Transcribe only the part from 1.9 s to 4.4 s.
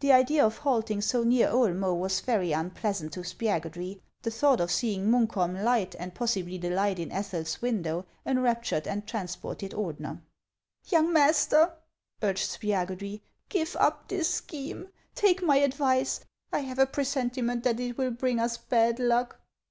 was very unpleasant to Spiagudry; the